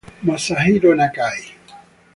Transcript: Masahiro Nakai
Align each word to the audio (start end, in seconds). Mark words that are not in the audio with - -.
Masahiro 0.27 0.91
Nakai 0.97 1.41